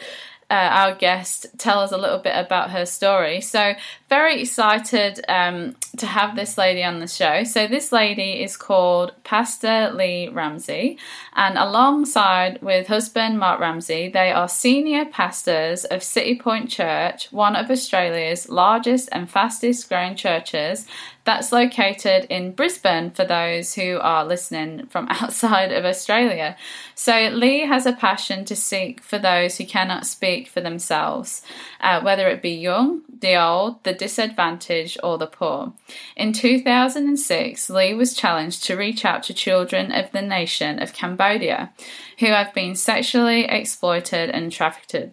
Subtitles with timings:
[0.49, 3.41] uh, our guest tell us a little bit about her story.
[3.41, 3.73] So,
[4.09, 7.43] very excited um, to have this lady on the show.
[7.43, 10.97] So, this lady is called Pastor Leigh Ramsey,
[11.35, 17.71] and alongside with husband Mark Ramsey, they are senior pastors of Citipointe Church, one of
[17.71, 20.85] Australia's largest and fastest growing churches
[21.25, 26.57] that's located in Brisbane for those who are listening from outside of Australia.
[26.95, 31.41] So, Leigh has a passion to seek for those who cannot speak for themselves,
[31.79, 35.73] uh, whether it be young, the old, the disadvantaged, or the poor.
[36.15, 41.71] In 2006, Leigh was challenged to reach out to children of the nation of Cambodia
[42.19, 45.11] who have been sexually exploited and trafficked.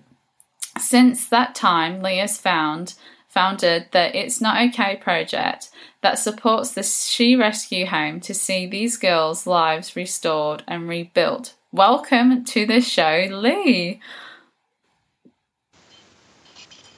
[0.79, 2.95] Since that time, Leigh has found
[3.31, 5.71] founded the It's Not Okay project
[6.03, 11.55] that supports the She Rescue Home to see these girls' lives restored and rebuilt.
[11.73, 14.01] Welcome to the show, Leigh.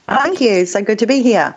[0.07, 0.65] Thank you.
[0.65, 1.55] So good to be here.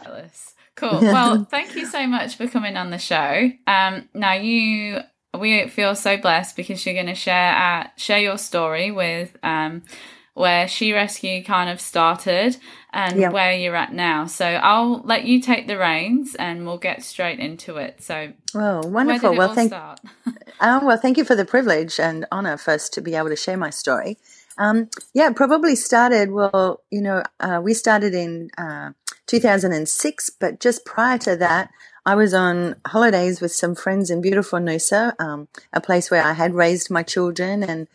[0.75, 1.01] Cool.
[1.01, 3.51] Well, thank you so much for coming on the show.
[3.67, 5.01] Um, now you,
[5.39, 9.83] we feel so blessed because you're going to share uh, share your story with um,
[10.35, 12.59] where She Rescue kind of started
[12.97, 13.29] and yeah.
[13.29, 14.25] where you're at now.
[14.25, 18.03] So I'll let you take the reins and we'll get straight into it.
[18.03, 19.37] So, oh, wonderful.
[19.37, 19.71] well, thank
[20.61, 23.59] um, well, thank you for the privilege and honor first to be able to share
[23.59, 24.17] my story.
[24.57, 26.31] Um, yeah, probably started.
[26.31, 28.93] Well, you know, uh, we started in uh,
[29.27, 31.69] 2006, but just prior to that,
[32.07, 36.33] I was on holidays with some friends in beautiful Noosa, um, a place where I
[36.33, 37.89] had raised my children and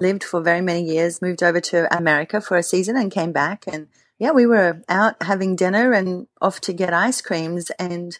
[0.00, 3.64] lived for very many years, moved over to America for a season and came back.
[3.66, 3.88] And
[4.20, 7.70] yeah, we were out having dinner and off to get ice creams.
[7.78, 8.16] And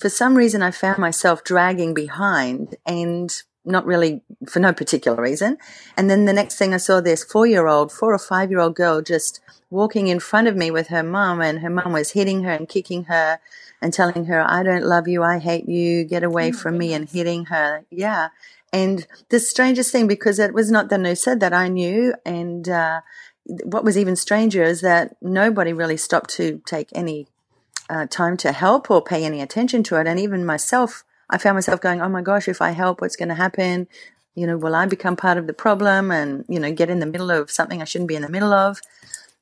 [0.00, 3.32] for some reason, I found myself dragging behind and
[3.64, 5.56] not really for no particular reason.
[5.96, 8.58] And then the next thing I saw this four year old, four or five year
[8.58, 12.10] old girl just walking in front of me with her mum and her mum was
[12.10, 13.38] hitting her and kicking her
[13.80, 15.22] and telling her, I don't love you.
[15.22, 16.04] I hate you.
[16.04, 16.88] Get away oh from goodness.
[16.88, 17.84] me and hitting her.
[17.90, 18.30] Yeah.
[18.72, 23.02] And the strangest thing, because it was not the Noosa that I knew, and uh,
[23.46, 27.26] what was even stranger is that nobody really stopped to take any
[27.90, 30.06] uh, time to help or pay any attention to it.
[30.06, 33.28] And even myself, I found myself going, "Oh my gosh, if I help, what's going
[33.28, 33.88] to happen?
[34.34, 37.06] You know, will I become part of the problem and you know get in the
[37.06, 38.80] middle of something I shouldn't be in the middle of?"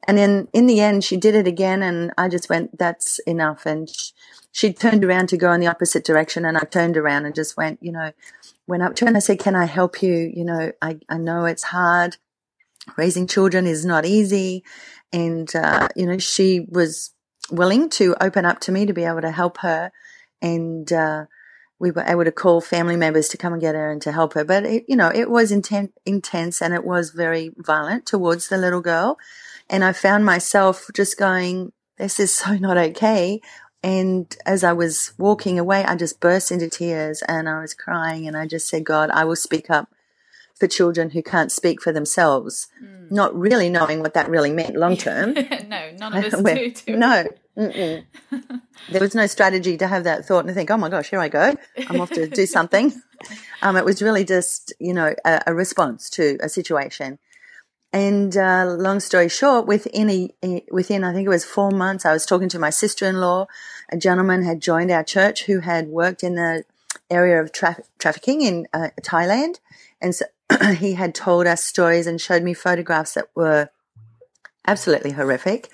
[0.08, 3.66] And then in the end, she did it again, and I just went, "That's enough."
[3.66, 4.12] And she,
[4.50, 7.56] she turned around to go in the opposite direction, and I turned around and just
[7.56, 8.12] went, "You know."
[8.66, 10.32] went up to her and I said, Can I help you?
[10.34, 12.16] You know, I, I know it's hard.
[12.96, 14.64] Raising children is not easy.
[15.12, 17.14] And, uh, you know, she was
[17.50, 19.92] willing to open up to me to be able to help her.
[20.40, 21.26] And, uh,
[21.78, 24.34] we were able to call family members to come and get her and to help
[24.34, 24.44] her.
[24.44, 28.56] But, it, you know, it was inten- intense and it was very violent towards the
[28.56, 29.18] little girl.
[29.68, 33.40] And I found myself just going, this is so not okay.
[33.82, 38.28] And as I was walking away, I just burst into tears and I was crying
[38.28, 39.88] and I just said, God, I will speak up
[40.62, 43.10] for children who can't speak for themselves, mm.
[43.10, 45.32] not really knowing what that really meant long term.
[45.66, 46.70] no, none of us do.
[46.70, 47.26] do no.
[47.56, 51.28] there was no strategy to have that thought and think, oh my gosh, here I
[51.28, 51.56] go.
[51.88, 52.92] I'm off to do something.
[53.60, 57.18] Um, it was really just, you know, a, a response to a situation.
[57.92, 62.12] And uh, long story short, within a, within I think it was four months, I
[62.12, 63.48] was talking to my sister-in-law.
[63.90, 66.62] A gentleman had joined our church who had worked in the
[67.10, 69.56] area of tra- trafficking in uh, Thailand,
[70.00, 70.24] and so
[70.76, 73.70] he had told us stories and showed me photographs that were
[74.66, 75.70] absolutely horrific.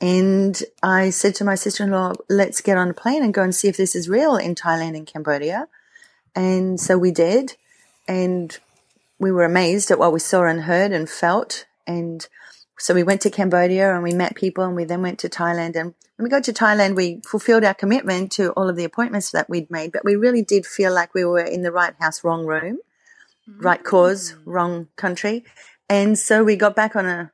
[0.00, 3.68] And I said to my sister-in-law, "Let's get on a plane and go and see
[3.68, 5.68] if this is real in Thailand and Cambodia."
[6.34, 7.56] And so we did,
[8.08, 8.56] and
[9.18, 11.66] we were amazed at what we saw and heard and felt.
[11.86, 12.26] And
[12.78, 15.76] so we went to Cambodia and we met people and we then went to Thailand.
[15.76, 19.30] And when we got to Thailand, we fulfilled our commitment to all of the appointments
[19.32, 22.24] that we'd made, but we really did feel like we were in the right house,
[22.24, 22.78] wrong room,
[23.48, 23.60] mm-hmm.
[23.60, 25.44] right cause, wrong country.
[25.88, 27.32] And so we got back on a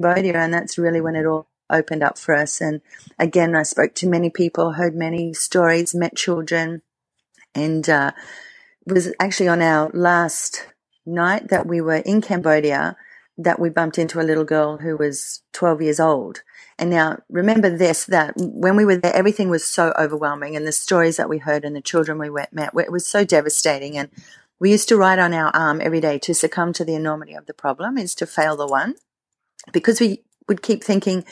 [0.00, 2.60] Cambodia and that's really when it all opened up for us.
[2.60, 2.80] And
[3.18, 6.82] again, I spoke to many people, heard many stories, met children
[7.54, 8.12] and, uh,
[8.86, 10.66] was actually on our last
[11.06, 12.96] night that we were in Cambodia
[13.38, 16.42] that we bumped into a little girl who was 12 years old.
[16.78, 20.72] And now remember this, that when we were there, everything was so overwhelming and the
[20.72, 23.96] stories that we heard and the children we met, it was so devastating.
[23.96, 24.10] And
[24.60, 27.46] we used to write on our arm every day to succumb to the enormity of
[27.46, 28.94] the problem is to fail the one
[29.72, 31.24] because we would keep thinking,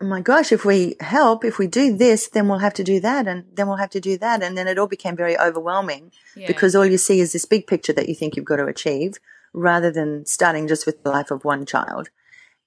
[0.00, 2.98] oh my gosh, if we help, if we do this, then we'll have to do
[3.00, 4.42] that and then we'll have to do that.
[4.42, 6.46] And then it all became very overwhelming yeah.
[6.46, 9.14] because all you see is this big picture that you think you've got to achieve
[9.52, 12.08] rather than starting just with the life of one child.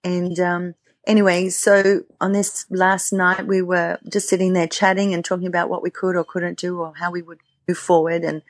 [0.04, 0.76] And, um,
[1.08, 5.68] anyway, so on this last night, we were just sitting there chatting and talking about
[5.70, 8.24] what we could or couldn't do or how we would move forward.
[8.24, 8.44] And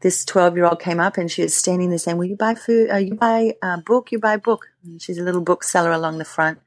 [0.00, 2.54] this 12 year old came up and she was standing there saying, will you buy
[2.54, 2.90] food?
[2.90, 4.12] Uh, you buy a book?
[4.12, 4.68] You buy a book.
[4.84, 6.58] And she's a little bookseller along the front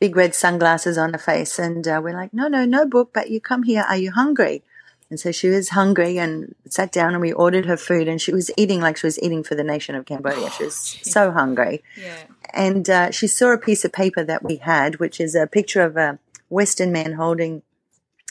[0.00, 1.58] big red sunglasses on her face.
[1.58, 3.84] And uh, we're like, no, no, no book, but you come here.
[3.86, 4.64] Are you hungry?
[5.10, 8.32] And so she was hungry and sat down and we ordered her food and she
[8.32, 10.50] was eating like she was eating for the nation of Cambodia.
[10.50, 11.82] She was so hungry.
[12.00, 12.16] Yeah.
[12.54, 15.82] And uh, she saw a piece of paper that we had, which is a picture
[15.82, 16.18] of a
[16.48, 17.62] Western man holding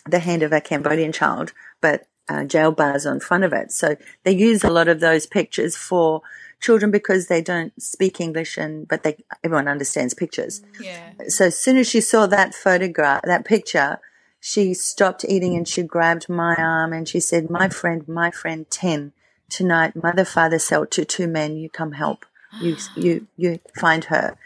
[0.08, 3.72] the hand of a Cambodian child, but uh, jail bars on front of it.
[3.72, 6.22] So they use a lot of those pictures for
[6.62, 10.62] children because they don't speak English and but they everyone understands pictures.
[10.80, 11.14] Yeah.
[11.28, 14.00] So as soon as she saw that photograph, that picture,
[14.40, 18.70] she stopped eating and she grabbed my arm and she said, "My friend, my friend,
[18.70, 19.14] ten
[19.50, 19.96] tonight.
[19.96, 21.58] Mother, father sell to two men.
[21.58, 22.26] You come help.
[22.62, 24.38] You you you find her."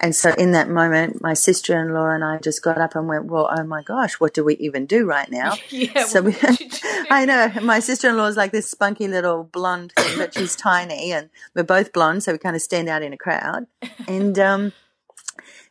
[0.00, 3.50] And so in that moment, my sister-in-law and I just got up and went, well,
[3.50, 5.54] oh my gosh, what do we even do right now?
[5.70, 6.36] yeah, so we,
[7.10, 11.30] I know my sister-in-law is like this spunky little blonde thing, but she's tiny and
[11.54, 12.22] we're both blonde.
[12.22, 13.66] So we kind of stand out in a crowd.
[14.06, 14.72] And, um,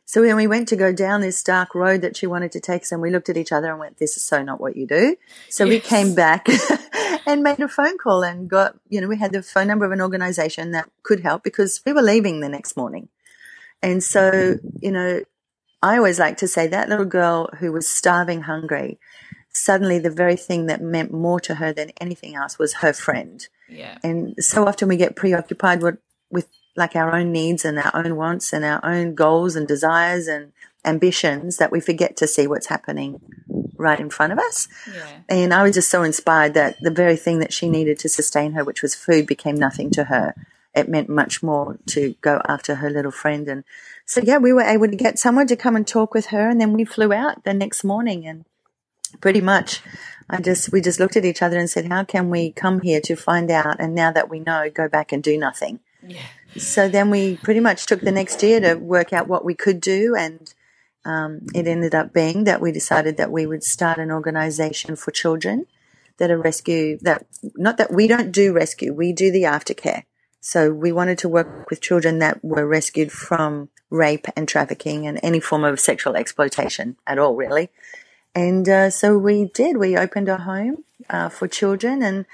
[0.04, 2.84] so when we went to go down this dark road that she wanted to take
[2.84, 4.88] us and we looked at each other and went, this is so not what you
[4.88, 5.18] do.
[5.50, 5.70] So yes.
[5.70, 6.48] we came back
[7.28, 9.92] and made a phone call and got, you know, we had the phone number of
[9.92, 13.10] an organization that could help because we were leaving the next morning.
[13.82, 15.22] And so, you know,
[15.82, 19.00] I always like to say that little girl who was starving hungry,
[19.50, 23.48] suddenly the very thing that meant more to her than anything else was her friend.
[23.70, 23.98] Yeah.
[24.04, 25.98] And so often we get preoccupied with,
[26.32, 30.28] with like our own needs and our own wants and our own goals and desires
[30.28, 30.52] and
[30.86, 33.20] ambitions that we forget to see what's happening
[33.76, 34.68] right in front of us.
[34.92, 35.20] Yeah.
[35.30, 38.54] And I was just so inspired that the very thing that she needed to sustain
[38.54, 40.34] her, which was food, became nothing to her
[40.78, 43.48] it meant much more to go after her little friend.
[43.48, 43.64] And
[44.06, 46.50] so, yeah, we were able to get someone to come and talk with her.
[46.50, 48.46] And then we flew out the next morning and
[49.22, 49.82] pretty much
[50.30, 53.02] I just, we just looked at each other and said, how can we come here
[53.02, 53.78] to find out?
[53.80, 55.80] And now that we know, go back and do nothing.
[56.06, 56.22] Yeah.
[56.58, 59.82] So then we pretty much took the next year to work out what we could
[59.82, 60.16] do.
[60.16, 60.54] And
[61.06, 65.12] um, it ended up being that we decided that we would start an organization for
[65.12, 65.66] children
[66.18, 70.04] that are rescue that not that we don't do rescue, we do the aftercare.
[70.48, 75.20] So we wanted to work with children that were rescued from rape and trafficking and
[75.22, 77.68] any form of sexual exploitation at all, really.
[78.34, 79.76] And uh, so we did.
[79.76, 82.26] We opened a home uh, for children, and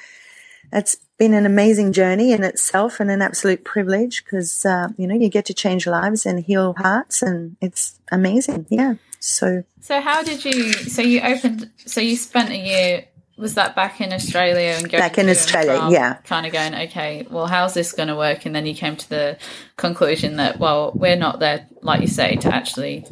[0.71, 5.15] it's been an amazing journey in itself and an absolute privilege because uh, you know
[5.15, 8.67] you get to change lives and heal hearts, and it's amazing.
[8.69, 8.93] Yeah.
[9.19, 9.63] So.
[9.81, 10.71] So how did you?
[10.73, 11.71] So you opened.
[11.77, 13.05] So you spent a year
[13.37, 17.47] was that back in Australia and back in Australia, yeah, kind of going, okay, well,
[17.47, 18.45] how's this going to work?
[18.45, 19.37] And then you came to the
[19.75, 23.05] conclusion that, well, we're not there, like you say, to actually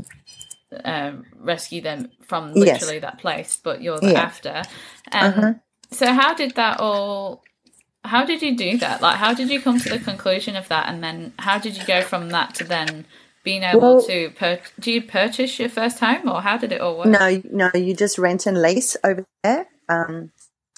[0.84, 3.02] um, rescue them from literally yes.
[3.02, 4.22] that place, but you're the yeah.
[4.22, 4.64] after.
[5.12, 5.54] And uh-huh.
[5.92, 7.44] so, how did that all
[8.04, 9.02] how did you do that?
[9.02, 11.86] Like, how did you come to the conclusion of that, and then how did you
[11.86, 13.06] go from that to then
[13.44, 16.82] being able well, to per- do you purchase your first home, or how did it
[16.82, 17.08] all work?
[17.08, 19.68] No, no, you just rent and lease over there.
[19.92, 20.32] Um,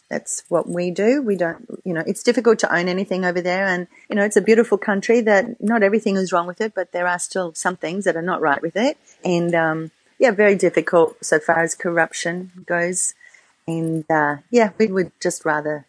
[0.09, 1.21] that's what we do.
[1.21, 4.37] We don't, you know, it's difficult to own anything over there, and you know, it's
[4.37, 7.77] a beautiful country that not everything is wrong with it, but there are still some
[7.77, 11.75] things that are not right with it, and um, yeah, very difficult so far as
[11.75, 13.13] corruption goes.
[13.67, 15.85] And uh, yeah, we would just rather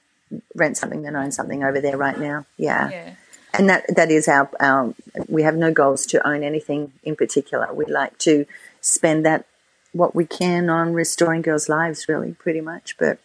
[0.54, 2.47] rent something than own something over there right now.
[2.57, 2.90] Yeah.
[2.90, 3.14] yeah.
[3.52, 4.95] And that that is our, our
[5.28, 7.73] we have no goals to own anything in particular.
[7.73, 8.47] We like to
[8.81, 9.47] spend that
[9.95, 12.97] what we can on restoring girls' lives, really, pretty much.
[12.99, 13.19] But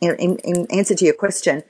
[0.00, 1.64] in, in answer to your question,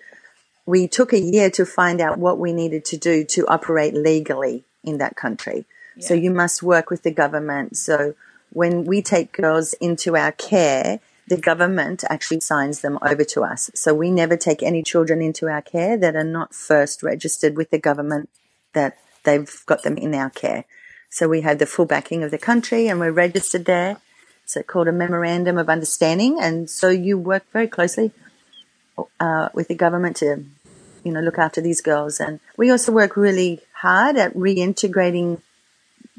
[0.67, 4.65] we took a year to find out what we needed to do to operate legally
[4.85, 5.65] in that country.
[5.97, 6.09] Yeah.
[6.09, 7.77] So you must work with the government.
[7.77, 8.15] So
[8.51, 13.71] when we take girls into our care, the government actually signs them over to us.
[13.75, 17.71] So we never take any children into our care that are not first registered with
[17.71, 18.29] the government
[18.75, 20.65] that they've got them in our care.
[21.17, 23.97] So we have the full backing of the country and we're registered there.
[24.45, 26.37] So called a memorandum of understanding.
[26.39, 28.13] And so you work very closely
[29.19, 30.45] uh, with the government to,
[31.05, 32.21] you know, look after these girls.
[32.21, 35.41] And we also work really hard at reintegrating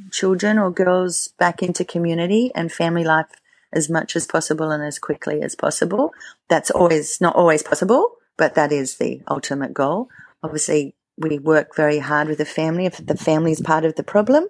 [0.10, 3.30] children or girls back into community and family life
[3.72, 6.12] as much as possible and as quickly as possible.
[6.48, 10.10] That's always not always possible, but that is the ultimate goal.
[10.42, 14.04] Obviously, we work very hard with the family if the family is part of the
[14.04, 14.48] problem,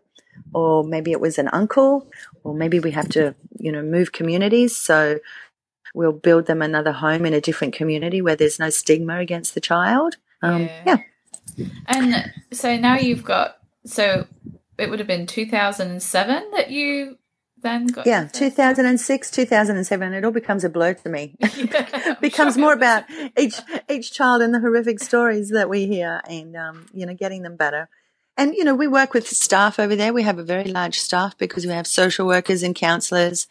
[0.53, 2.09] or maybe it was an uncle,
[2.43, 4.75] or maybe we have to, you know, move communities.
[4.75, 5.19] So
[5.93, 9.61] we'll build them another home in a different community where there's no stigma against the
[9.61, 10.17] child.
[10.41, 10.97] Um, yeah.
[11.55, 11.67] yeah.
[11.87, 14.27] And so now you've got, so
[14.77, 17.17] it would have been 2007 that you
[17.59, 22.61] then got yeah 2006 2007 it all becomes a blur to me yeah, becomes sure
[22.61, 23.03] more about
[23.37, 27.41] each each child and the horrific stories that we hear and um, you know getting
[27.41, 27.89] them better
[28.37, 31.37] and you know we work with staff over there we have a very large staff
[31.37, 33.47] because we have social workers and counselors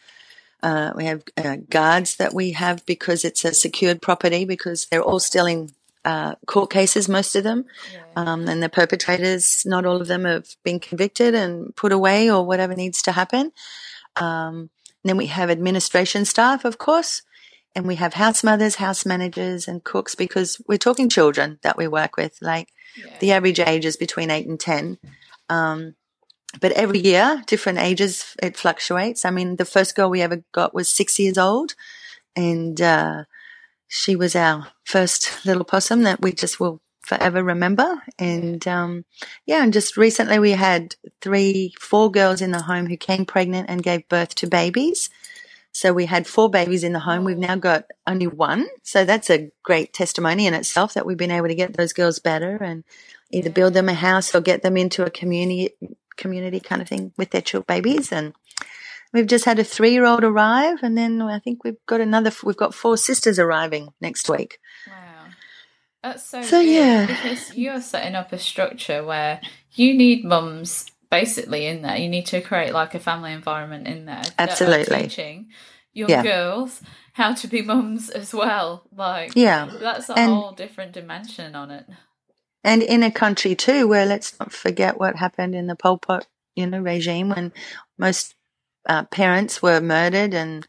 [0.62, 5.02] uh, we have uh, guards that we have because it's a secured property because they're
[5.02, 5.70] all still in
[6.04, 8.00] uh, court cases, most of them, yeah.
[8.14, 12.46] um, and the perpetrators, not all of them have been convicted and put away or
[12.46, 13.50] whatever needs to happen.
[14.14, 14.70] Um,
[15.02, 17.22] then we have administration staff, of course,
[17.76, 21.87] and we have house mothers, house managers, and cooks because we're talking children that we
[21.87, 22.38] work with.
[22.40, 23.18] Like yeah.
[23.21, 24.99] the average age is between eight and 10.
[25.50, 25.95] Um,
[26.59, 29.26] but every year, different ages, it fluctuates.
[29.26, 31.75] I mean, the first girl we ever got was six years old,
[32.35, 33.25] and uh,
[33.88, 38.02] she was our first little possum that we just will forever remember.
[38.18, 39.04] And um,
[39.45, 43.68] yeah, and just recently we had three, four girls in the home who came pregnant
[43.68, 45.11] and gave birth to babies.
[45.76, 47.25] So we had four babies in the home.
[47.25, 48.66] We've now got only one.
[48.83, 52.18] So that's a great testimony in itself that we've been able to get those girls
[52.18, 52.83] better and
[53.30, 55.75] either build them a house or get them into a community
[56.16, 58.11] community kind of thing with their child babies.
[58.11, 58.33] And
[59.12, 62.33] we've just had a three year old arrive, and then I think we've got another.
[62.42, 64.59] We've got four sisters arriving next week.
[64.87, 65.26] Wow.
[66.02, 67.04] That's so, so yeah.
[67.04, 69.42] Because you're setting up a structure where
[69.73, 71.96] you need mums basically in there.
[71.96, 74.22] You need to create like a family environment in there.
[74.38, 75.02] Absolutely.
[75.02, 75.48] Teaching
[75.92, 76.22] your yeah.
[76.22, 76.82] girls
[77.14, 78.86] how to be mums as well.
[78.94, 81.86] Like yeah, that's a and, whole different dimension on it.
[82.62, 86.26] And in a country too, where let's not forget what happened in the Pol Pot,
[86.54, 87.52] you know, regime when
[87.98, 88.34] most
[88.86, 90.66] uh, parents were murdered and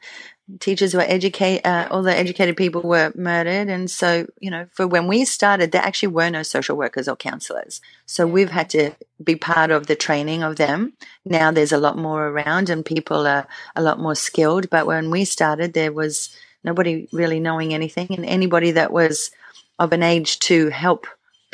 [0.60, 3.68] teachers were educate, uh, all the educated people were murdered.
[3.68, 7.16] And so, you know, for when we started, there actually were no social workers or
[7.16, 7.82] counselors.
[8.06, 10.94] So we've had to be part of the training of them.
[11.25, 14.70] Now there's a lot more around and people are a lot more skilled.
[14.70, 19.32] But when we started, there was nobody really knowing anything and anybody that was
[19.80, 21.08] of an age to help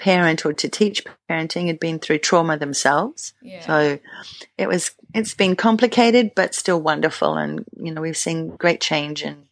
[0.04, 3.34] parent or to teach parenting had been through trauma themselves.
[3.42, 3.62] Yeah.
[3.62, 4.00] So
[4.58, 9.22] it was it's been complicated but still wonderful and you know we've seen great change
[9.22, 9.46] and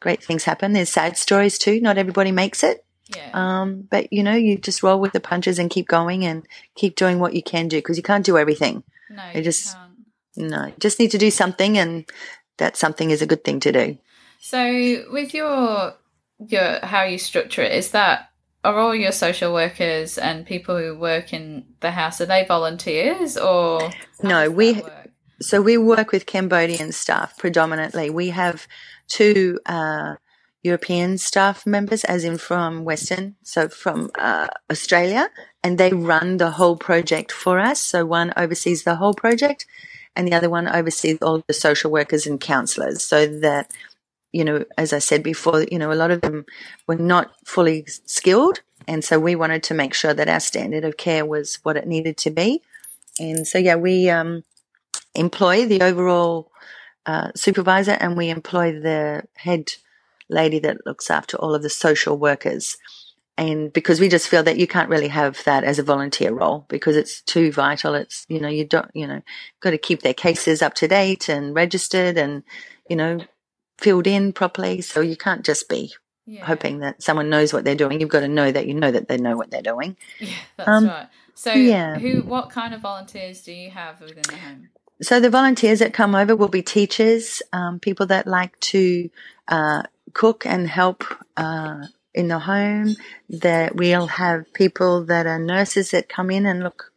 [0.00, 0.72] great things happen.
[0.72, 1.82] There's sad stories too.
[1.82, 2.86] Not everybody makes it.
[3.14, 3.30] Yeah.
[3.34, 6.96] Um, but you know, you just roll with the punches and keep going and keep
[6.96, 8.84] doing what you can do because you can't do everything.
[9.10, 10.50] No, you, just can't.
[10.50, 12.04] no, you just need to do something, and
[12.58, 13.98] that something is a good thing to do.
[14.40, 15.94] So, with your
[16.46, 18.27] your how you structure it, is that
[18.64, 23.36] are all your social workers and people who work in the house are they volunteers
[23.36, 23.90] or
[24.22, 24.82] no we
[25.40, 28.10] so we work with cambodian staff predominantly.
[28.10, 28.66] We have
[29.06, 30.16] two uh,
[30.62, 35.30] european staff members as in from western so from uh, australia
[35.62, 37.80] and they run the whole project for us.
[37.80, 39.66] So one oversees the whole project
[40.14, 43.70] and the other one oversees all the social workers and counselors so that
[44.32, 46.44] you know, as I said before, you know, a lot of them
[46.86, 50.96] were not fully skilled and so we wanted to make sure that our standard of
[50.96, 52.62] care was what it needed to be.
[53.20, 54.44] And so, yeah, we um,
[55.14, 56.50] employ the overall
[57.04, 59.72] uh, supervisor and we employ the head
[60.30, 62.78] lady that looks after all of the social workers.
[63.36, 66.64] And because we just feel that you can't really have that as a volunteer role
[66.68, 67.94] because it's too vital.
[67.94, 69.20] It's, you know, you don't, you know,
[69.60, 72.42] got to keep their cases up to date and registered and,
[72.88, 73.20] you know,
[73.78, 74.82] filled in properly.
[74.82, 75.94] So you can't just be
[76.26, 76.44] yeah.
[76.44, 78.00] hoping that someone knows what they're doing.
[78.00, 79.96] You've got to know that you know that they know what they're doing.
[80.20, 81.06] Yeah, that's um, right.
[81.34, 81.98] So, yeah.
[81.98, 84.68] who, what kind of volunteers do you have within the home?
[85.00, 89.08] So the volunteers that come over will be teachers, um, people that like to
[89.46, 91.04] uh, cook and help
[91.36, 92.96] uh, in the home.
[93.30, 96.92] That we'll have people that are nurses that come in and look,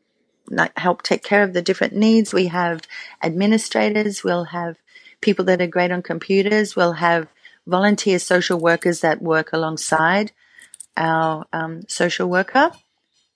[0.50, 2.34] like, help take care of the different needs.
[2.34, 2.82] We have
[3.22, 4.24] administrators.
[4.24, 4.78] We'll have
[5.22, 6.76] people that are great on computers.
[6.76, 7.28] We'll have
[7.66, 10.32] volunteer social workers that work alongside
[10.98, 12.72] our um, social worker.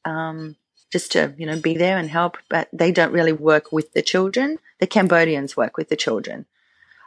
[0.04, 0.56] Um,
[0.96, 4.02] just to you know be there and help but they don't really work with the
[4.02, 6.46] children the cambodians work with the children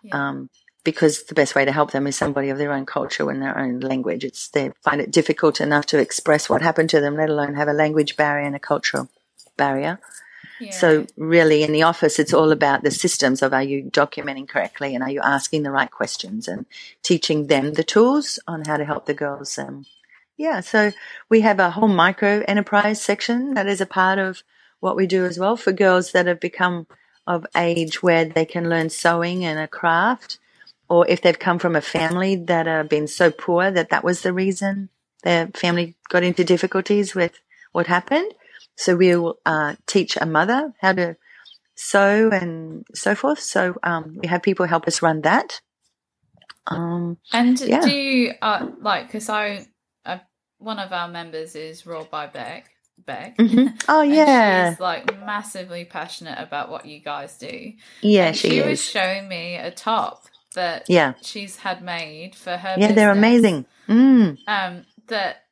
[0.03, 0.29] yeah.
[0.29, 0.51] um,
[0.85, 3.57] because the best way to help them is somebody of their own culture and their
[3.57, 7.31] own language it's they find it difficult enough to express what happened to them let
[7.31, 9.09] alone have a language barrier and a cultural
[9.57, 9.99] barrier
[10.71, 14.95] So really in the office, it's all about the systems of are you documenting correctly
[14.95, 16.67] and are you asking the right questions and
[17.03, 19.87] teaching them the tools on how to help the girls um,
[20.39, 20.93] yeah, so
[21.29, 24.45] we have a whole micro enterprise section that is a part of
[24.79, 26.87] what we do as well for girls that have become
[27.27, 30.39] of age where they can learn sewing and a craft,
[30.89, 34.23] or if they've come from a family that have been so poor that that was
[34.23, 34.89] the reason
[35.25, 37.41] their family got into difficulties with
[37.73, 38.33] what happened.
[38.79, 41.17] So we'll uh, teach a mother how to
[41.75, 43.41] sew and so forth.
[43.41, 45.61] So um, we have people help us run that.
[46.67, 47.81] Um, and yeah.
[47.81, 49.67] do you uh, like because I
[50.59, 52.71] one of our members is Raw by Beck.
[53.07, 53.37] Beck.
[53.39, 53.77] Mm-hmm.
[53.89, 57.73] Oh yeah, she's like massively passionate about what you guys do.
[58.01, 62.71] Yeah, she, she was showing me a top that yeah she's had made for her.
[62.71, 63.67] Yeah, business, they're amazing.
[63.89, 64.39] Mm.
[64.49, 65.45] Um, that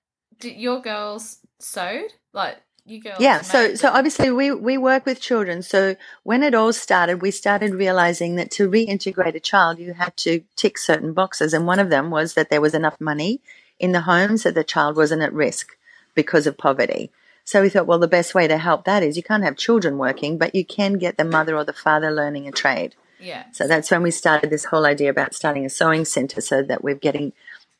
[0.43, 2.57] your girls sewed like
[2.87, 3.21] you girls.
[3.21, 5.63] Yeah, so so obviously we we work with children.
[5.63, 10.17] So when it all started, we started realizing that to reintegrate a child, you had
[10.19, 13.41] to tick certain boxes, and one of them was that there was enough money
[13.79, 15.77] in the homes that the child wasn't at risk
[16.15, 17.11] because of poverty.
[17.45, 19.99] So we thought, well, the best way to help that is you can't have children
[19.99, 22.97] working, but you can get the mother or the father learning a trade.
[23.21, 23.45] Yeah.
[23.53, 26.83] So that's when we started this whole idea about starting a sewing center so that
[26.83, 27.33] we're getting,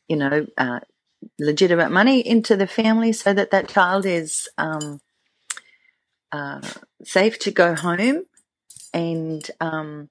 [0.09, 0.81] you know, uh,
[1.39, 5.01] legitimate money into the family so that that child is um,
[6.33, 6.61] uh,
[7.05, 8.25] safe to go home.
[8.93, 10.09] And um,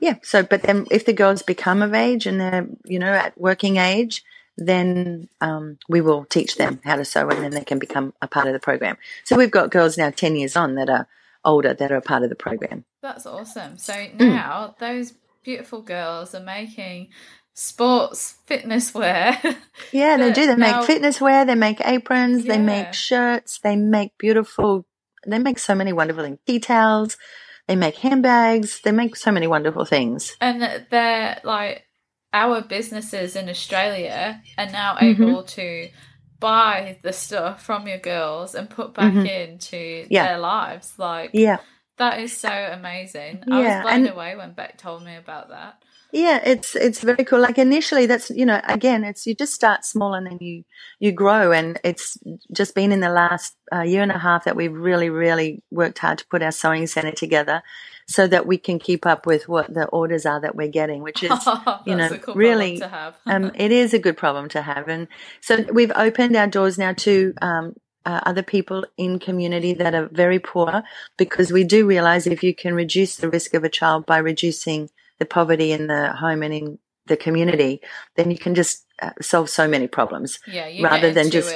[0.00, 3.38] yeah, so, but then if the girls become of age and they're, you know, at
[3.38, 4.24] working age,
[4.56, 8.28] then um, we will teach them how to sew and then they can become a
[8.28, 8.96] part of the program.
[9.24, 11.08] So we've got girls now 10 years on that are
[11.44, 12.84] older that are a part of the program.
[13.02, 13.78] That's awesome.
[13.78, 14.18] So mm.
[14.18, 14.78] now mm.
[14.78, 17.08] those beautiful girls are making
[17.54, 19.40] sports fitness wear.
[19.92, 20.46] yeah, they do.
[20.46, 22.56] They now, make fitness wear, they make aprons, yeah.
[22.56, 24.84] they make shirts, they make beautiful,
[25.26, 26.66] they make so many wonderful things.
[26.66, 27.16] Towels,
[27.66, 30.36] they make handbags, they make so many wonderful things.
[30.40, 31.84] And they're like
[32.32, 35.22] our businesses in Australia are now mm-hmm.
[35.22, 35.88] able to
[36.40, 39.24] buy the stuff from your girls and put back mm-hmm.
[39.24, 40.26] into yeah.
[40.26, 40.92] their lives.
[40.98, 41.58] Like, yeah,
[41.96, 43.44] that is so amazing.
[43.46, 45.82] Yeah, I was blown and, away when Beck told me about that.
[46.14, 47.40] Yeah, it's it's very cool.
[47.40, 50.62] Like initially, that's you know, again, it's you just start small and then you
[51.00, 52.16] you grow, and it's
[52.52, 55.98] just been in the last uh, year and a half that we've really really worked
[55.98, 57.64] hard to put our sewing center together,
[58.06, 61.24] so that we can keep up with what the orders are that we're getting, which
[61.24, 61.32] is
[61.84, 62.80] you know cool really
[63.26, 65.08] um, it is a good problem to have, and
[65.40, 67.74] so we've opened our doors now to um,
[68.06, 70.84] uh, other people in community that are very poor
[71.16, 74.88] because we do realize if you can reduce the risk of a child by reducing
[75.24, 77.80] the poverty in the home and in the community,
[78.16, 80.38] then you can just uh, solve so many problems.
[80.46, 81.50] Yeah, rather than just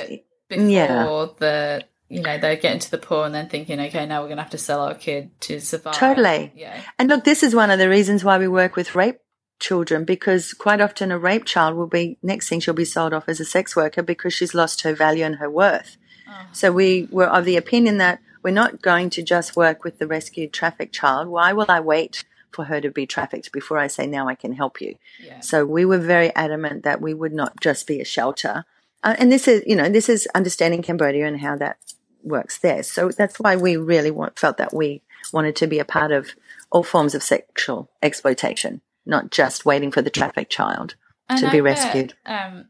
[0.48, 1.26] before yeah.
[1.38, 4.38] the you know they're getting to the poor and then thinking, okay, now we're going
[4.38, 5.94] to have to sell our kid to survive.
[5.94, 6.52] Totally.
[6.54, 6.80] Yeah.
[6.98, 9.20] And look, this is one of the reasons why we work with rape
[9.60, 13.28] children because quite often a rape child will be next thing she'll be sold off
[13.28, 15.96] as a sex worker because she's lost her value and her worth.
[16.28, 16.46] Oh.
[16.52, 20.06] So we were of the opinion that we're not going to just work with the
[20.06, 21.28] rescued trafficked child.
[21.28, 24.52] Why will I wait for her to be trafficked before I say, now I can
[24.52, 24.96] help you.
[25.24, 25.40] Yeah.
[25.40, 28.64] So we were very adamant that we would not just be a shelter.
[29.02, 31.78] Uh, and this is, you know, this is understanding Cambodia and how that
[32.22, 32.82] works there.
[32.82, 36.30] So that's why we really want, felt that we wanted to be a part of
[36.70, 40.94] all forms of sexual exploitation, not just waiting for the trafficked child
[41.28, 42.14] and to I be rescued.
[42.26, 42.66] um,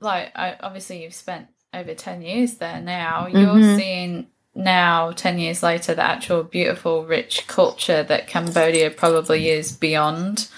[0.00, 3.26] like, I, obviously, you've spent over 10 years there now.
[3.26, 3.76] You're mm-hmm.
[3.76, 10.48] seeing now 10 years later the actual beautiful rich culture that Cambodia probably is beyond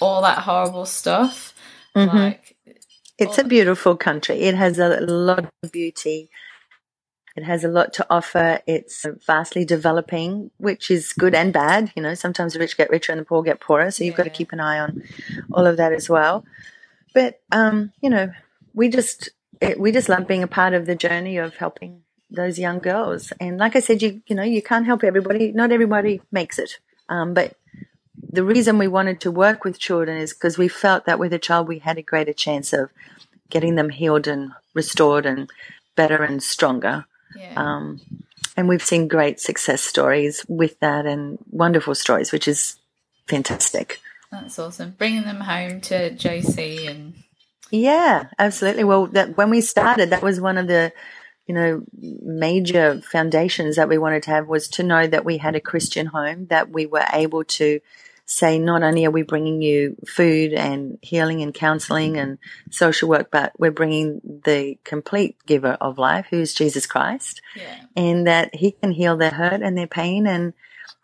[0.00, 1.54] all that horrible stuff.
[1.94, 2.16] Mm-hmm.
[2.16, 2.56] Like
[3.18, 4.40] it's a beautiful country.
[4.40, 6.30] It has a lot of beauty.
[7.36, 8.60] It has a lot to offer.
[8.66, 11.92] It's vastly developing, which is good and bad.
[11.96, 13.90] You know, sometimes the rich get richer and the poor get poorer.
[13.90, 14.18] So you've yeah.
[14.18, 15.02] got to keep an eye on
[15.52, 16.44] all of that as well.
[17.14, 18.32] But, um, you know,
[18.74, 22.01] we just, it, we just love being a part of the journey of helping
[22.32, 23.32] those young girls.
[23.40, 25.52] And like I said, you, you know, you can't help everybody.
[25.52, 26.78] Not everybody makes it.
[27.08, 27.56] Um, but
[28.30, 31.38] the reason we wanted to work with children is because we felt that with a
[31.38, 32.90] child, we had a greater chance of
[33.50, 35.50] getting them healed and restored and
[35.94, 37.04] better and stronger.
[37.36, 37.52] Yeah.
[37.56, 38.00] Um,
[38.56, 42.76] and we've seen great success stories with that and wonderful stories, which is
[43.26, 44.00] fantastic.
[44.30, 44.94] That's awesome.
[44.96, 47.14] Bringing them home to JC and
[47.70, 48.84] yeah, absolutely.
[48.84, 50.92] Well, that when we started, that was one of the
[51.46, 55.54] you know major foundations that we wanted to have was to know that we had
[55.54, 57.80] a Christian home that we were able to
[58.24, 62.38] say not only are we bringing you food and healing and counseling and
[62.70, 67.76] social work, but we're bringing the complete giver of life, who is Jesus Christ, yeah.
[67.96, 70.54] and that He can heal their hurt and their pain and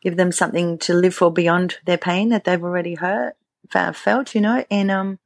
[0.00, 3.34] give them something to live for beyond their pain that they've already hurt
[3.92, 5.18] felt, you know, and um,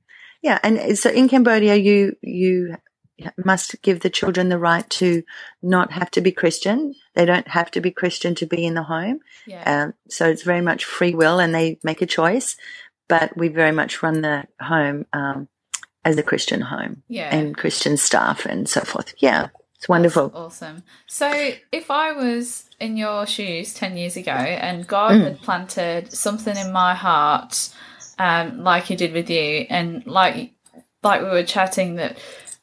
[0.42, 2.76] yeah, and so in Cambodia, you you
[3.44, 5.22] must give the children the right to
[5.62, 6.94] not have to be Christian.
[7.14, 9.20] They don't have to be Christian to be in the home.
[9.46, 9.84] Yeah.
[9.84, 12.56] Um, so it's very much free will and they make a choice.
[13.08, 15.48] But we very much run the home um,
[16.04, 17.34] as a Christian home yeah.
[17.34, 19.14] and Christian staff and so forth.
[19.18, 19.48] Yeah.
[19.76, 20.28] It's wonderful.
[20.28, 20.84] That's awesome.
[21.08, 25.24] So if I was in your shoes 10 years ago and God mm.
[25.24, 27.70] had planted something in my heart,
[28.18, 30.52] um, like he did with you, and like
[31.02, 32.18] like we were chatting that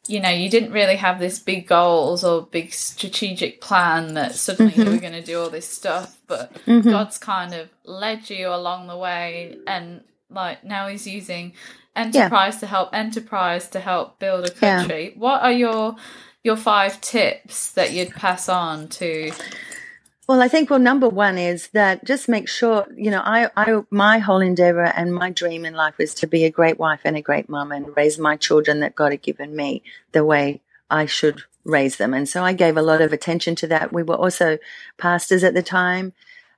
[0.09, 4.71] you know, you didn't really have this big goals or big strategic plan that suddenly
[4.71, 4.81] mm-hmm.
[4.81, 6.89] you were going to do all this stuff, but mm-hmm.
[6.89, 11.53] God's kind of led you along the way, and like now He's using
[11.95, 12.59] enterprise yeah.
[12.61, 15.09] to help enterprise to help build a country.
[15.09, 15.19] Yeah.
[15.19, 15.95] What are your
[16.43, 19.31] your five tips that you'd pass on to
[20.29, 23.81] well, I think, well, number one is that just make sure, you know, I, I,
[23.89, 27.17] my whole endeavor and my dream in life is to be a great wife and
[27.17, 31.07] a great mom and raise my children that God had given me the way I
[31.07, 32.13] should raise them.
[32.13, 33.91] And so I gave a lot of attention to that.
[33.91, 34.59] We were also
[34.99, 36.13] pastors at the time.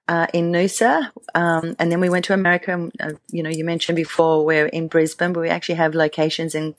[0.07, 2.73] Uh, in Noosa, um, and then we went to America.
[2.73, 6.53] And, uh, you know, you mentioned before we're in Brisbane, but we actually have locations
[6.53, 6.75] in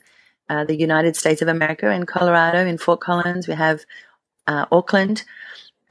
[0.49, 3.47] uh, the United States of America, in Colorado, in Fort Collins.
[3.47, 3.85] We have
[4.45, 5.23] uh, Auckland,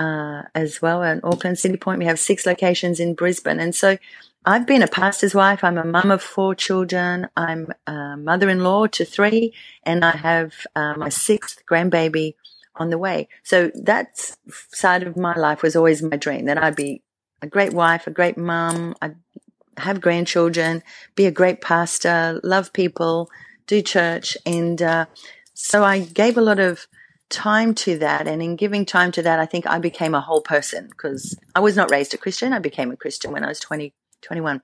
[0.02, 1.02] uh, as well.
[1.02, 3.60] In Auckland Citipointe, we have six locations in Brisbane.
[3.60, 3.98] And so
[4.44, 5.62] I've been a pastor's wife.
[5.62, 7.28] I'm a mum of four children.
[7.36, 12.34] I'm a mother-in-law to three, and I have uh, my sixth grandbaby
[12.74, 13.28] on the way.
[13.44, 14.36] So that
[14.82, 17.02] side of my life was always my dream that I'd be
[17.40, 19.16] a great wife, a great mum, I'd
[19.76, 20.82] have grandchildren,
[21.14, 23.30] be a great pastor, love people,
[23.66, 24.36] do church.
[24.44, 25.06] And uh,
[25.54, 26.86] so I gave a lot of
[27.32, 30.42] time to that and in giving time to that i think i became a whole
[30.42, 33.58] person because i was not raised a christian i became a christian when i was
[33.58, 34.62] 20 21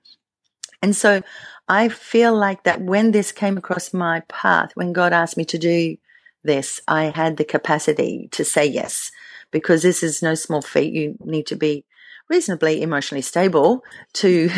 [0.81, 1.21] and so
[1.67, 5.57] i feel like that when this came across my path when god asked me to
[5.57, 5.97] do
[6.43, 9.11] this i had the capacity to say yes
[9.51, 10.93] because this is no small feat.
[10.93, 11.85] You need to be
[12.29, 14.49] reasonably emotionally stable to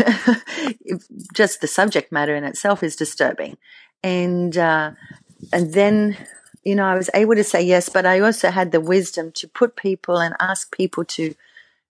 [1.33, 3.57] just the subject matter in itself is disturbing.
[4.03, 4.91] And uh,
[5.53, 6.17] and then
[6.63, 9.47] you know, I was able to say yes, but I also had the wisdom to
[9.47, 11.33] put people and ask people to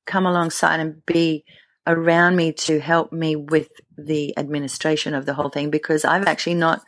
[0.06, 1.44] come alongside and be
[1.86, 6.56] around me to help me with the administration of the whole thing because I've actually
[6.56, 6.82] not,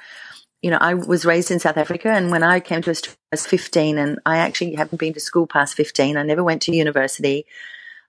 [0.61, 3.35] you know, I was raised in South Africa and when I came to Australia, I
[3.35, 6.15] was 15 and I actually haven't been to school past 15.
[6.15, 7.45] I never went to university.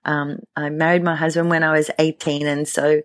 [0.05, 3.01] Um, I married my husband when I was 18 and so,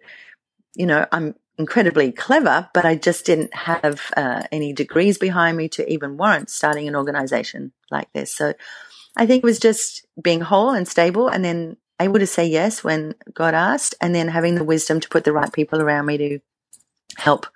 [0.76, 5.68] you know, I'm incredibly clever, but I just didn't have uh, any degrees behind me
[5.70, 8.34] to even warrant starting an organization like this.
[8.34, 8.54] So
[9.16, 12.82] I think it was just being whole and stable and then able to say yes
[12.82, 16.16] when God asked and then having the wisdom to put the right people around me
[16.18, 16.38] to
[17.18, 17.46] help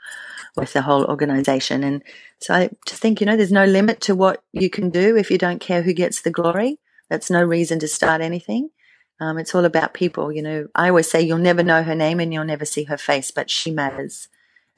[0.56, 1.82] with the whole organization.
[1.82, 2.02] And
[2.40, 5.30] so I just think, you know, there's no limit to what you can do if
[5.30, 6.78] you don't care who gets the glory.
[7.08, 8.70] That's no reason to start anything.
[9.24, 10.30] Um, it's all about people.
[10.30, 12.98] You know, I always say you'll never know her name and you'll never see her
[12.98, 14.28] face, but she matters.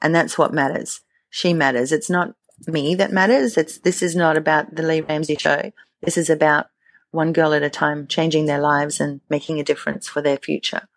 [0.01, 1.01] And that's what matters.
[1.29, 1.91] She matters.
[1.91, 2.33] It's not
[2.65, 3.57] me that matters.
[3.57, 5.73] It's, this is not about the Leigh Ramsey show.
[6.01, 6.67] This is about
[7.11, 10.87] one girl at a time changing their lives and making a difference for their future.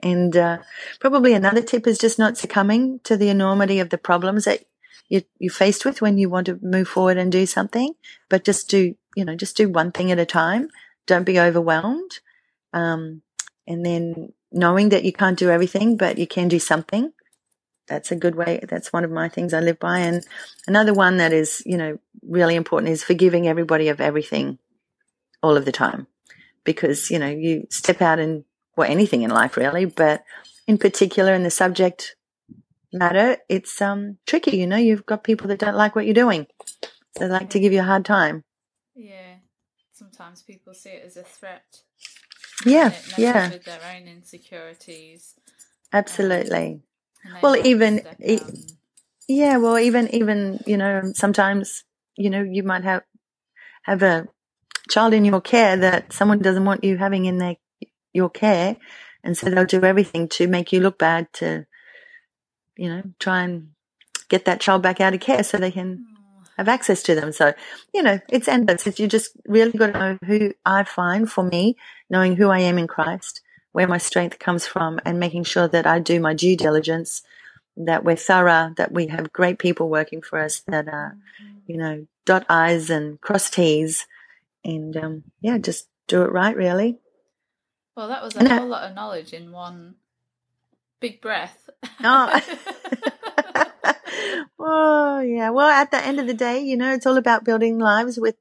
[0.00, 0.58] And uh,
[0.98, 4.64] probably another tip is just not succumbing to the enormity of the problems that
[5.08, 7.94] you, you're faced with when you want to move forward and do something,
[8.30, 10.68] but just do, you know, just do one thing at a time.
[11.06, 12.20] Don't be overwhelmed.
[12.72, 13.22] Um,
[13.66, 17.12] and then knowing that you can't do everything, but you can do something.
[17.88, 18.60] That's a good way.
[18.68, 20.00] That's one of my things I live by.
[20.00, 20.24] And
[20.66, 24.58] another one that is, you know, really important is forgiving everybody of everything
[25.42, 26.06] all of the time.
[26.64, 28.44] Because, you know, you step out and,
[28.76, 30.24] well, anything in life really, but
[30.66, 32.16] in particular in the subject
[32.92, 34.56] matter, it's, um, tricky.
[34.56, 36.48] You know, you've got people that don't like what you're doing.
[37.18, 38.42] They like to give you a hard time.
[38.94, 39.36] Yeah.
[39.92, 41.82] Sometimes people see it as a threat.
[42.64, 42.92] Yeah.
[43.16, 43.50] Yeah.
[43.50, 45.34] With their own insecurities.
[45.92, 46.80] Absolutely.
[47.24, 48.06] Um, well, even,
[49.28, 51.84] yeah, well, even, even, you know, sometimes,
[52.16, 53.02] you know, you might have,
[53.82, 54.28] have a
[54.88, 57.56] child in your care that someone doesn't want you having in their,
[58.12, 58.76] your care.
[59.24, 61.66] And so they'll do everything to make you look bad to,
[62.76, 63.70] you know, try and
[64.28, 66.04] get that child back out of care so they can
[66.56, 67.32] have access to them.
[67.32, 67.52] So,
[67.92, 68.86] you know, it's endless.
[68.86, 71.76] It's, you just really got to know who I find for me,
[72.08, 73.40] knowing who I am in Christ,
[73.72, 77.22] where my strength comes from, and making sure that I do my due diligence,
[77.76, 81.16] that we're thorough, that we have great people working for us that are,
[81.66, 84.06] you know, dot I's and cross T's,
[84.64, 86.98] and um, yeah, just do it right, really.
[87.96, 89.94] Well, that was a and whole I, lot of knowledge in one
[91.00, 91.68] big breath.
[92.02, 92.40] Oh.
[94.58, 95.50] oh, yeah.
[95.50, 98.36] Well, at the end of the day, you know, it's all about building lives with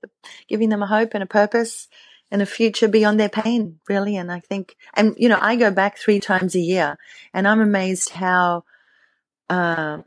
[0.47, 1.87] giving them a hope and a purpose
[2.31, 4.15] and a future beyond their pain, really.
[4.15, 6.97] And I think, and you know, I go back three times a year
[7.33, 8.63] and I'm amazed how,
[9.49, 9.99] uh,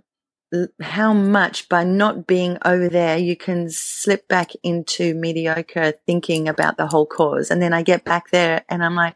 [0.80, 6.76] how much by not being over there you can slip back into mediocre thinking about
[6.76, 7.50] the whole cause.
[7.50, 9.14] And then I get back there and I'm like,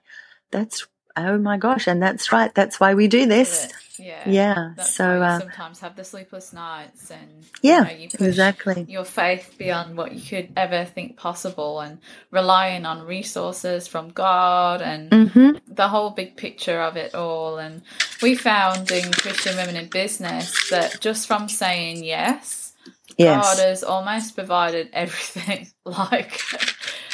[0.51, 2.55] that's oh my gosh, and that's right.
[2.55, 3.73] That's why we do this.
[3.99, 4.29] Yeah.
[4.29, 4.73] Yeah.
[4.77, 8.85] That's so uh, sometimes have the sleepless nights and yeah, you, know, you exactly.
[8.89, 11.99] Your faith beyond what you could ever think possible, and
[12.31, 15.73] relying on resources from God and mm-hmm.
[15.73, 17.59] the whole big picture of it all.
[17.59, 17.83] And
[18.23, 22.73] we found in Christian Women in Business that just from saying yes,
[23.17, 23.43] yes.
[23.43, 25.69] God has almost provided everything.
[25.85, 26.41] like,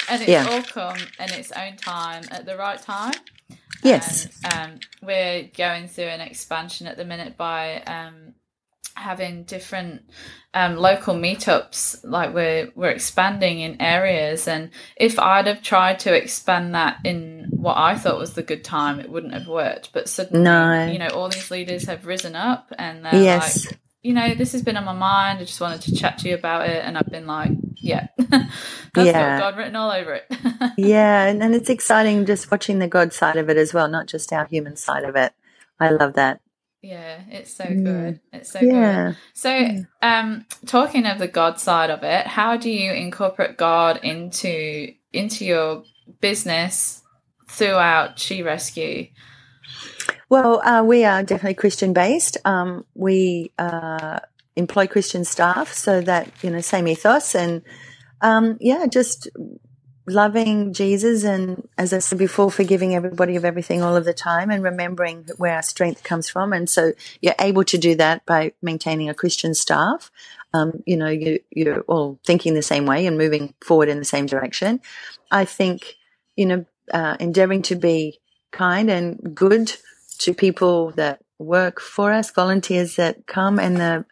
[0.08, 0.46] and it's yeah.
[0.48, 3.14] all come in its own time at the right time.
[3.82, 4.28] Yes.
[4.44, 8.34] And, um, we're going through an expansion at the minute by um,
[8.94, 10.02] having different
[10.54, 12.00] um, local meetups.
[12.04, 17.48] Like we're we're expanding in areas, and if I'd have tried to expand that in
[17.50, 19.92] what I thought was the good time, it wouldn't have worked.
[19.92, 20.86] But suddenly, no.
[20.86, 23.66] you know, all these leaders have risen up, and they're yes.
[23.66, 25.38] like, you know, this has been on my mind.
[25.38, 27.50] I just wanted to chat to you about it, and I've been like,
[27.88, 29.38] yeah, that's yeah.
[29.38, 30.26] God written all over it.
[30.76, 34.06] yeah, and, and it's exciting just watching the God side of it as well, not
[34.06, 35.32] just our human side of it.
[35.80, 36.40] I love that.
[36.82, 38.20] Yeah, it's so good.
[38.32, 39.08] It's so yeah.
[39.08, 39.16] good.
[39.34, 44.92] So, um, talking of the God side of it, how do you incorporate God into
[45.12, 45.84] into your
[46.20, 47.02] business
[47.48, 49.08] throughout She Rescue?
[50.28, 52.36] Well, uh, we are definitely Christian based.
[52.44, 54.20] Um, we uh,
[54.58, 57.62] employ Christian staff, so that you know, same ethos, and
[58.20, 59.28] um, yeah, just
[60.06, 64.50] loving Jesus, and as I said before, forgiving everybody of everything all of the time,
[64.50, 66.52] and remembering where our strength comes from.
[66.52, 70.10] And so you're able to do that by maintaining a Christian staff.
[70.54, 74.04] Um, you know, you, you're all thinking the same way and moving forward in the
[74.04, 74.80] same direction.
[75.30, 75.96] I think,
[76.36, 78.18] you know, uh, endeavoring to be
[78.50, 79.72] kind and good
[80.20, 84.06] to people that work for us, volunteers that come, and the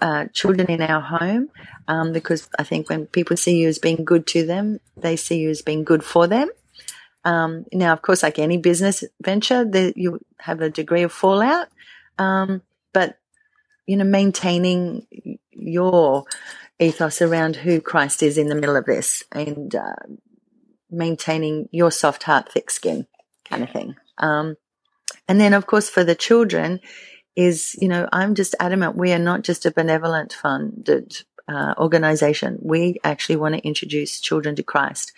[0.00, 1.50] uh, children in our home.
[1.88, 5.38] Um, because I think when people see you as being good to them, they see
[5.38, 6.48] you as being good for them.
[7.24, 11.68] Um, now, of course, like any business venture, that you have a degree of fallout,
[12.18, 13.18] um, but
[13.86, 15.06] you know, maintaining
[15.50, 16.24] your
[16.78, 19.94] ethos around who Christ is in the middle of this, and uh,
[20.90, 23.06] maintaining your soft heart, thick skin,
[23.44, 23.94] kind of thing.
[24.18, 24.56] Um,
[25.28, 26.80] and then, of course, for the children,
[27.34, 32.58] is you know I'm just adamant we are not just a benevolent funded uh, organization.
[32.62, 35.12] We actually want to introduce children to Christ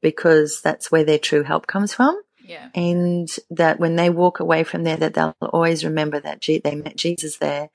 [0.00, 2.20] because that's where their true help comes from.
[2.44, 2.68] Yeah.
[2.74, 6.74] And that when they walk away from there, that they'll always remember that G- they
[6.74, 7.68] met Jesus there.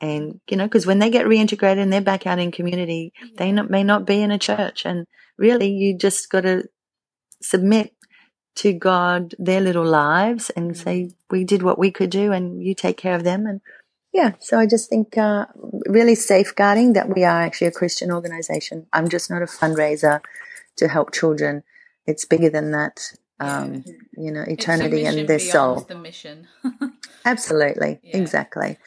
[0.00, 3.28] And, you know, because when they get reintegrated and they're back out in community, yeah.
[3.36, 4.84] they not, may not be in a church.
[4.84, 5.06] And
[5.38, 6.68] really, you just got to
[7.42, 7.94] submit
[8.58, 10.82] to God their little lives and mm-hmm.
[10.82, 13.46] say, we did what we could do and you take care of them.
[13.46, 13.60] And
[14.12, 15.46] yeah, so I just think uh,
[15.86, 18.86] really safeguarding that we are actually a Christian organization.
[18.92, 20.20] I'm just not a fundraiser
[20.76, 21.62] to help children.
[22.06, 23.12] It's bigger than that.
[23.38, 23.92] Um, yeah.
[24.16, 25.82] You know, eternity and their soul.
[25.82, 26.48] The mission.
[27.24, 28.16] Absolutely, yeah.
[28.16, 28.78] exactly.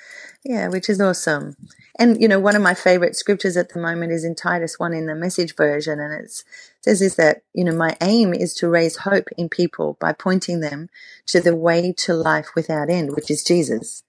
[0.44, 1.56] Yeah, which is awesome.
[2.00, 4.94] And you know, one of my favorite scriptures at the moment is in Titus one
[4.94, 6.44] in the message version, and it
[6.82, 10.62] says is that you know my aim is to raise hope in people by pointing
[10.62, 10.90] them
[11.28, 14.04] to the way to life without end, which is Jesus.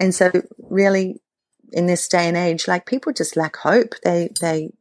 [0.00, 1.20] And so, really,
[1.72, 3.94] in this day and age, like people just lack hope.
[4.02, 4.72] They they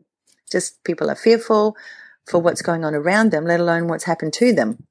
[0.52, 1.76] just people are fearful
[2.28, 4.88] for what's going on around them, let alone what's happened to them.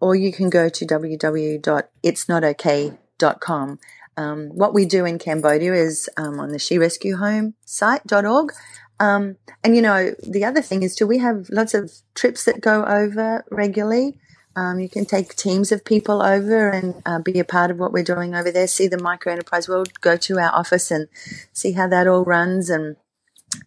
[0.00, 3.78] or you can go to www.itsnotokay.com.
[4.18, 8.52] Um, what we do in Cambodia is um, on the She Rescue Home site.org.
[8.98, 12.60] Um, and you know, the other thing is too, we have lots of trips that
[12.60, 14.18] go over regularly.
[14.56, 17.92] Um, you can take teams of people over and uh, be a part of what
[17.92, 18.66] we're doing over there.
[18.66, 20.00] See the micro enterprise world.
[20.00, 21.08] Go to our office and
[21.52, 22.96] see how that all runs, and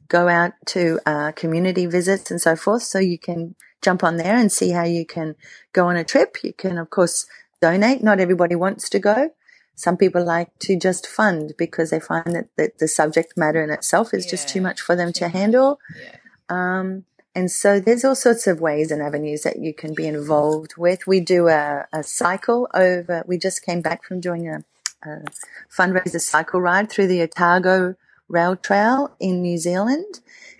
[0.07, 2.83] go out to uh, community visits and so forth.
[2.83, 5.35] So you can jump on there and see how you can
[5.73, 6.37] go on a trip.
[6.43, 7.25] You can, of course,
[7.61, 8.03] donate.
[8.03, 9.31] Not everybody wants to go,
[9.79, 13.69] some people like to just fund because they find that, that the subject matter in
[13.69, 15.79] itself is yeah, just too much for them to handle.
[15.97, 16.17] Yeah.
[16.49, 20.73] Um, and so there's all sorts of ways and avenues that you can be involved
[20.75, 21.07] with.
[21.07, 24.65] We do a, a cycle over, we just came back from doing a,
[25.09, 25.23] a
[25.71, 27.95] fundraiser cycle ride through the Otago
[28.27, 30.19] Rail Trail in New Zealand.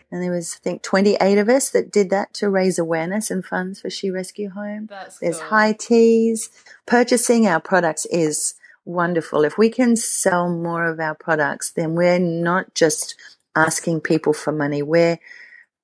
[0.09, 3.43] And there was, I think, 28 of us that did that to raise awareness and
[3.43, 4.87] funds for She Rescue Home.
[4.89, 5.49] That's There's cool.
[5.49, 6.49] high teas.
[6.85, 8.53] Purchasing our products is
[8.89, 9.45] wonderful.
[9.45, 13.15] If we can sell more of our products, then we're not just
[13.55, 14.81] asking people for money.
[14.81, 15.19] We're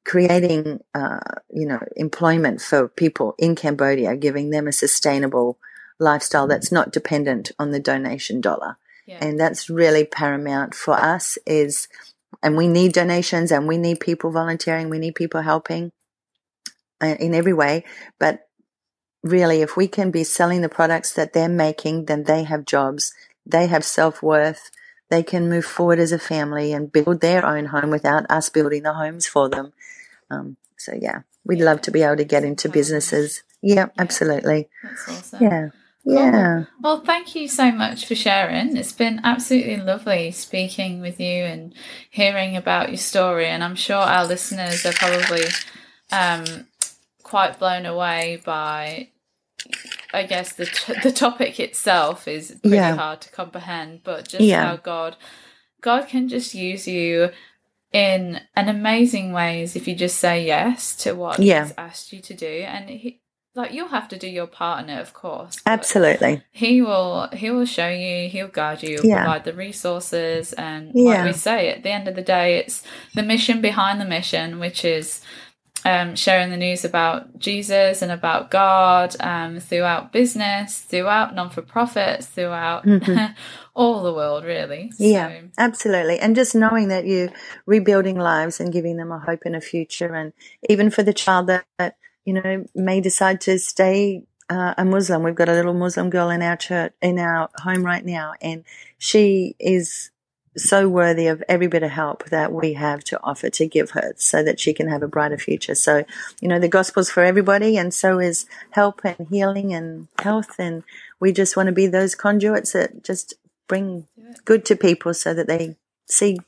[0.05, 5.57] creating, uh, you know, employment for people in Cambodia, giving them a sustainable
[5.99, 8.77] lifestyle that's not dependent on the donation dollar.
[9.07, 9.19] Yeah.
[9.21, 11.87] And that's really paramount for us is,
[12.41, 14.89] and we need donations and we need people volunteering.
[14.89, 15.91] We need people helping
[17.01, 17.83] uh, in every way.
[18.19, 18.47] But
[19.25, 23.13] really, if we can be selling the products that they're making, then they have jobs,
[23.45, 24.69] they have self worth,
[25.09, 28.83] they can move forward as a family and build their own home without us building
[28.83, 29.73] the homes for them.
[30.29, 31.65] Um, so yeah, we'd yeah.
[31.65, 33.43] love to be able to get into businesses.
[33.61, 33.85] Yeah, yeah.
[33.97, 34.69] absolutely.
[34.83, 35.43] That's awesome.
[35.43, 35.69] Yeah.
[36.07, 36.65] Yeah.
[36.81, 38.77] Well, thank you so much for sharing.
[38.77, 41.73] It's been absolutely lovely speaking with you and
[42.11, 43.47] hearing about your story.
[43.47, 45.45] And I'm sure our listeners are probably
[46.11, 46.67] um,
[47.23, 49.09] quite blown away by
[50.13, 52.95] I guess the t- the topic itself is pretty yeah.
[52.95, 54.65] hard to comprehend, but just yeah.
[54.65, 55.17] how God
[55.81, 57.29] God can just use you
[57.91, 61.65] in an amazing ways if you just say yes to what yeah.
[61.65, 63.21] He's asked you to do, and he,
[63.53, 65.61] like you'll have to do your part in it, of course.
[65.65, 67.29] Absolutely, he will.
[67.31, 68.27] He will show you.
[68.29, 68.97] He'll guide you.
[69.01, 69.23] He'll yeah.
[69.23, 73.23] provide the resources, and like we say, at the end of the day, it's the
[73.23, 75.21] mission behind the mission, which is
[75.85, 81.61] um, sharing the news about Jesus and about God um, throughout business, throughout non for
[81.61, 83.33] profits, throughout mm-hmm.
[83.75, 84.91] all the world, really.
[84.91, 85.03] So.
[85.03, 86.19] Yeah, absolutely.
[86.19, 87.29] And just knowing that you're
[87.67, 90.13] rebuilding lives and giving them a hope and a future.
[90.13, 90.33] And
[90.67, 95.23] even for the child that, that you know, may decide to stay uh, a Muslim.
[95.23, 98.63] We've got a little Muslim girl in our church, in our home right now, and
[98.97, 100.11] she is
[100.57, 104.13] so worthy of every bit of help that we have to offer to give her
[104.17, 105.75] so that she can have a brighter future.
[105.75, 106.05] So,
[106.41, 110.55] you know, the gospel's for everybody and so is help and healing and health.
[110.57, 110.83] And
[111.19, 113.33] we just want to be those conduits that just
[113.67, 114.07] bring
[114.45, 115.75] good to people so that they
[116.07, 116.39] see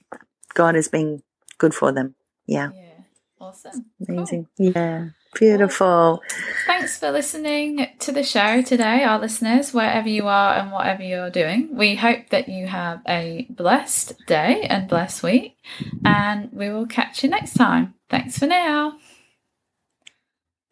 [0.53, 1.23] God as being
[1.57, 2.15] good for them.
[2.45, 2.71] Yeah.
[2.75, 2.86] Yeah.
[3.39, 3.85] Awesome.
[4.07, 4.47] Amazing.
[4.57, 4.71] Cool.
[4.75, 5.09] Yeah.
[5.35, 6.23] Beautiful.
[6.65, 11.29] Thanks for listening to the show today, our listeners, wherever you are and whatever you're
[11.29, 11.75] doing.
[11.75, 15.57] We hope that you have a blessed day and blessed week,
[16.03, 17.93] and we will catch you next time.
[18.09, 18.97] Thanks for now.